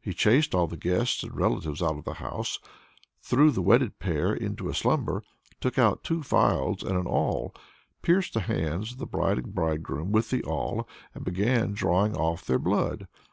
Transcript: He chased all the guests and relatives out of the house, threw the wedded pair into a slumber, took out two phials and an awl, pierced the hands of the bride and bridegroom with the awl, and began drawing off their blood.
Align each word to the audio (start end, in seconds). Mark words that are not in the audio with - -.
He 0.00 0.14
chased 0.14 0.54
all 0.54 0.68
the 0.68 0.76
guests 0.76 1.24
and 1.24 1.34
relatives 1.34 1.82
out 1.82 1.96
of 1.98 2.04
the 2.04 2.14
house, 2.22 2.60
threw 3.20 3.50
the 3.50 3.60
wedded 3.60 3.98
pair 3.98 4.32
into 4.32 4.68
a 4.68 4.72
slumber, 4.72 5.24
took 5.60 5.80
out 5.80 6.04
two 6.04 6.22
phials 6.22 6.84
and 6.84 6.96
an 6.96 7.08
awl, 7.08 7.52
pierced 8.00 8.34
the 8.34 8.42
hands 8.42 8.92
of 8.92 8.98
the 8.98 9.06
bride 9.06 9.38
and 9.38 9.52
bridegroom 9.52 10.12
with 10.12 10.30
the 10.30 10.44
awl, 10.44 10.86
and 11.12 11.24
began 11.24 11.72
drawing 11.72 12.16
off 12.16 12.44
their 12.44 12.60
blood. 12.60 13.08